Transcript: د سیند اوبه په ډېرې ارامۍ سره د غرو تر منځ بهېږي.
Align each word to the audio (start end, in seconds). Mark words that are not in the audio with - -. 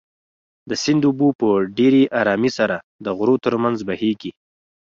د 0.69 0.71
سیند 0.83 1.03
اوبه 1.07 1.27
په 1.39 1.49
ډېرې 1.77 2.03
ارامۍ 2.21 2.51
سره 2.57 2.75
د 3.05 3.07
غرو 3.17 3.35
تر 3.45 3.53
منځ 3.63 3.77
بهېږي. 3.87 4.31